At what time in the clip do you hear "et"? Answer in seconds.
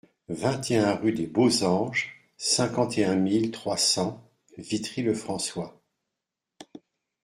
0.71-0.77, 2.97-3.05